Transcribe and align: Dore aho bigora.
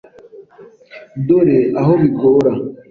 Dore 1.27 1.57
aho 1.79 1.91
bigora. 2.01 2.51